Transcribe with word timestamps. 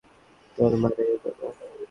তোর 0.57 0.71
মা 0.81 0.89
রেগে 0.97 1.17
যাবে। 1.23 1.45